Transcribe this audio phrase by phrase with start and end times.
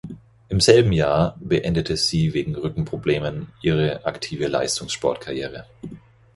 [0.49, 5.67] Im selben Jahr beendete sie wegen Rückenproblemen ihre aktive Leistungssportkarriere.